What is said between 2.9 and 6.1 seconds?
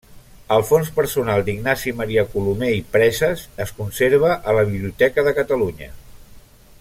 Preses es conserva a la Biblioteca de Catalunya.